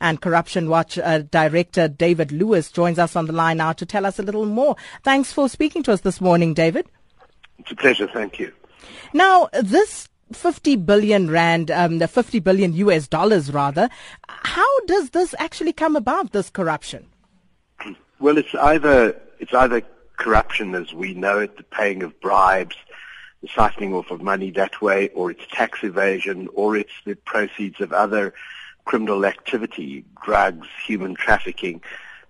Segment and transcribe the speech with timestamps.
[0.00, 4.06] and Corruption Watch uh, Director David Lewis joins us on the line now to tell
[4.06, 4.76] us a little more.
[5.02, 6.86] Thanks for speaking to us this morning, David.
[7.58, 8.08] It's a pleasure.
[8.08, 8.52] Thank you.
[9.12, 13.88] Now, this 50 billion rand, um, the 50 billion US dollars rather,
[14.28, 17.06] how does this actually come about, this corruption?
[18.20, 19.80] Well, it's either, it's either
[20.16, 22.74] corruption as we know it, the paying of bribes,
[23.42, 27.80] the siphoning off of money that way, or it's tax evasion, or it's the proceeds
[27.80, 28.34] of other
[28.88, 31.82] criminal activity, drugs, human trafficking.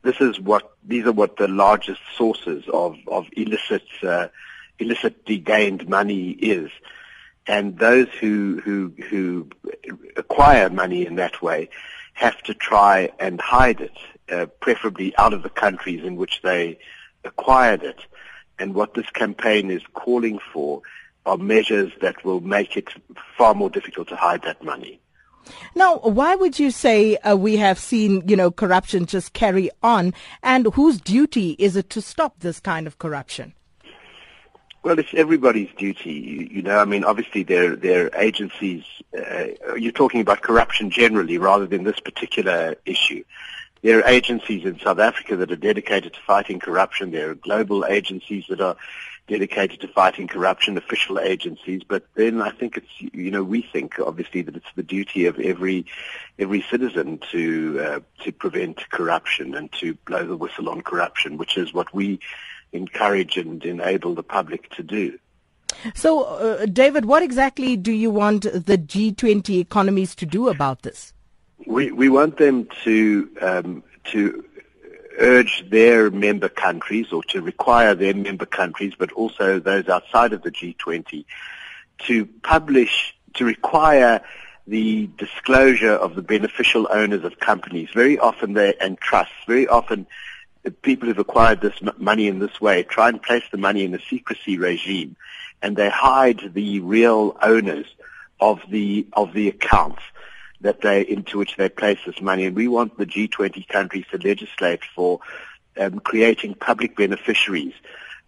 [0.03, 4.27] This is what these are what the largest sources of of illicit uh,
[4.81, 6.69] illicitly gained money is,
[7.47, 9.49] and those who who who
[10.17, 11.71] acquire money in that way
[12.15, 16.77] have to try and hide it, uh, preferably out of the countries in which they
[17.23, 18.01] acquired it.
[18.59, 20.83] And what this campaign is calling for
[21.25, 22.89] are measures that will make it
[23.37, 24.99] far more difficult to hide that money.
[25.75, 30.15] Now, why would you say uh, we have seen, you know, corruption just carry on,
[30.43, 33.55] and whose duty is it to stop this kind of corruption?
[34.83, 36.13] Well, it's everybody's duty.
[36.13, 38.85] You, you know, I mean, obviously their their agencies.
[39.17, 43.25] Uh, you're talking about corruption generally, rather than this particular issue.
[43.83, 47.11] There are agencies in South Africa that are dedicated to fighting corruption.
[47.11, 48.77] There are global agencies that are
[49.29, 51.83] dedicated to fighting corruption, official agencies.
[51.87, 55.39] But then I think it's, you know, we think obviously that it's the duty of
[55.39, 55.87] every
[56.39, 61.57] every citizen to uh, to prevent corruption and to blow the whistle on corruption, which
[61.57, 62.19] is what we
[62.73, 65.19] encourage and enable the public to do.
[65.95, 71.13] So, uh, David, what exactly do you want the G20 economies to do about this?
[71.69, 74.45] We want them to um, to
[75.19, 80.43] urge their member countries or to require their member countries, but also those outside of
[80.43, 81.27] the G20,
[82.07, 84.23] to publish to require
[84.67, 87.91] the disclosure of the beneficial owners of companies.
[87.95, 89.35] Very often they and trusts.
[89.47, 90.07] Very often
[90.83, 94.01] people who've acquired this money in this way try and place the money in a
[94.01, 95.17] secrecy regime,
[95.61, 97.87] and they hide the real owners
[98.41, 100.03] of the of the accounts
[100.61, 102.45] that they into which they place this money.
[102.45, 105.21] And we want the G20 countries to legislate for
[105.79, 107.75] um, creating public beneficiaries.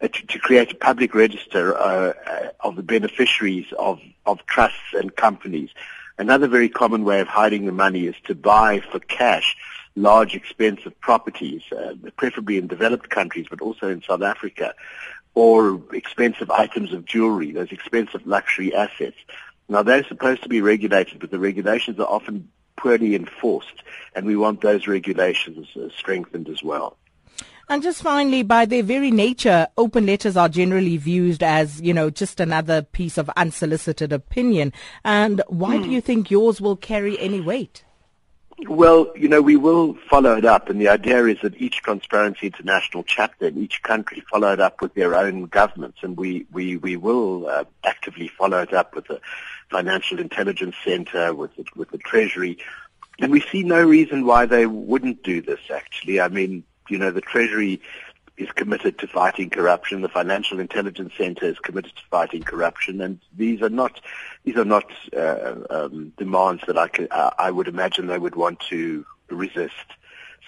[0.02, 4.94] Uh, to, to, create a public register uh, uh, of the beneficiaries of, of trusts
[4.94, 5.68] and companies.
[6.16, 9.56] Another very common way of hiding the money is to buy for cash
[9.96, 14.74] large expensive properties, uh, preferably in developed countries, but also in South Africa,
[15.34, 19.16] or expensive items of jewelry, those expensive luxury assets.
[19.70, 23.84] Now they're supposed to be regulated, but the regulations are often poorly enforced,
[24.16, 26.96] and we want those regulations uh, strengthened as well.
[27.68, 32.10] And just finally, by their very nature, open letters are generally viewed as, you know,
[32.10, 34.72] just another piece of unsolicited opinion.
[35.04, 35.92] And why do hmm.
[35.92, 37.84] you think yours will carry any weight?
[38.68, 42.46] Well, you know, we will follow it up, and the idea is that each Transparency
[42.46, 46.76] International chapter in each country follow it up with their own governments, and we, we,
[46.76, 49.20] we will uh, actively follow it up with the
[49.70, 52.58] Financial Intelligence Center, with the, with the Treasury,
[53.18, 56.20] and we see no reason why they wouldn't do this, actually.
[56.20, 57.80] I mean, you know, the Treasury
[58.40, 60.00] is committed to fighting corruption.
[60.00, 64.00] The Financial Intelligence Center is committed to fighting corruption, and these are not
[64.44, 68.36] these are not uh, um, demands that I could, uh, I would imagine they would
[68.36, 69.74] want to resist.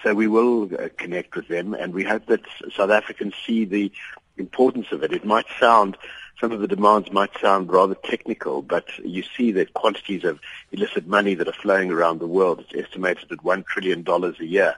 [0.01, 2.41] So we will uh, connect with them, and we hope that
[2.75, 3.91] South Africans see the
[4.37, 5.13] importance of it.
[5.13, 5.95] It might sound
[6.43, 10.41] some of the demands might sound rather technical, but you see that quantities of
[10.73, 12.59] illicit money that are flowing around the world.
[12.59, 14.75] It's estimated at $1 trillion a year,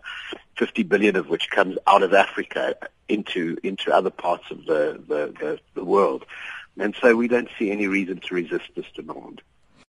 [0.58, 2.76] 50 billion of which comes out of Africa
[3.10, 6.24] into, into other parts of the, the, the, the world.
[6.78, 9.42] And so we don't see any reason to resist this demand.